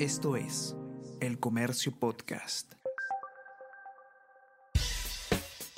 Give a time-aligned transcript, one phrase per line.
[0.00, 0.74] Esto es
[1.20, 2.72] El Comercio Podcast.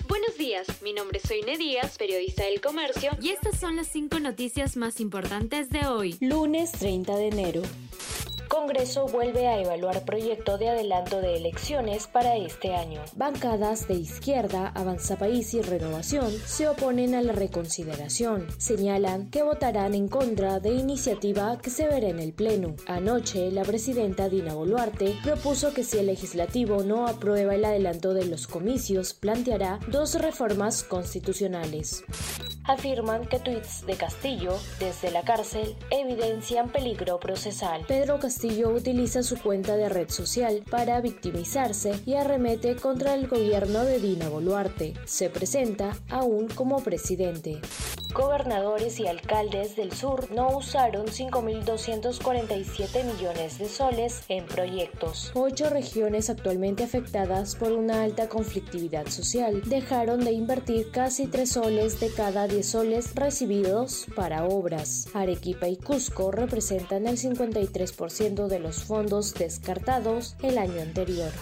[0.09, 4.19] Buenos días, mi nombre es Soine Díaz, periodista del Comercio, y estas son las cinco
[4.19, 7.63] noticias más importantes de hoy, lunes 30 de enero.
[8.49, 13.01] Congreso vuelve a evaluar proyecto de adelanto de elecciones para este año.
[13.15, 18.47] Bancadas de izquierda, Avanza País y Renovación se oponen a la reconsideración.
[18.59, 22.75] Señalan que votarán en contra de iniciativa que se verá en el Pleno.
[22.87, 28.27] Anoche, la presidenta Dina Boluarte propuso que si el legislativo no aprueba el adelanto de
[28.27, 32.05] los comicios, planteará dos reformas constitucionales
[32.67, 37.85] afirman que tweets de Castillo desde la cárcel evidencian peligro procesal.
[37.87, 43.85] Pedro Castillo utiliza su cuenta de red social para victimizarse y arremete contra el gobierno
[43.85, 44.95] de Dina Boluarte.
[45.05, 47.61] Se presenta aún como presidente.
[48.17, 55.33] Gobernadores y alcaldes del sur no usaron 5.247 millones de soles en proyectos.
[55.35, 62.01] Ocho regiones actualmente afectadas por una alta conflictividad social dejaron de invertir casi tres soles
[62.01, 65.09] de cada 10 soles recibidos para obras.
[65.13, 71.33] Arequipa y Cusco representan el 53% de los fondos descartados el año anterior.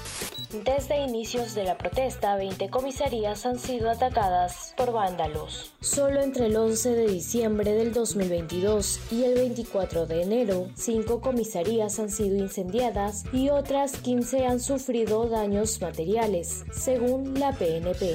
[0.63, 5.73] Desde inicios de la protesta, 20 comisarías han sido atacadas por vándalos.
[5.81, 11.99] Solo entre el 11 de diciembre del 2022 y el 24 de enero, 5 comisarías
[11.99, 18.15] han sido incendiadas y otras 15 han sufrido daños materiales, según la PNP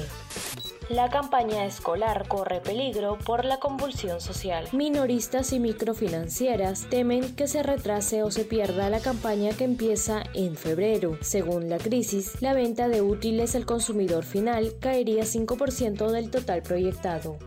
[0.90, 4.66] la campaña escolar corre peligro por la convulsión social.
[4.72, 10.56] Minoristas y microfinancieras temen que se retrase o se pierda la campaña que empieza en
[10.56, 11.16] febrero.
[11.20, 17.38] Según la crisis, la venta de útiles al consumidor final caería 5% del total proyectado.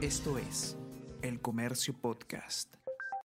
[0.00, 0.76] Esto es
[1.20, 2.77] El Comercio Podcast.